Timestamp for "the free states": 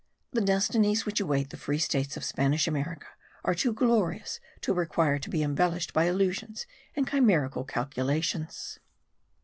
1.51-2.17